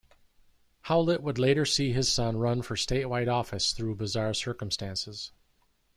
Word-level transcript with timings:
Howlett 0.85 1.21
would 1.21 1.37
later 1.37 1.63
see 1.63 1.93
his 1.93 2.11
son 2.11 2.35
run 2.37 2.63
for 2.63 2.73
statewide 2.75 3.31
office 3.31 3.71
through 3.71 3.97
bizarre 3.97 4.33
circumstances. 4.33 5.31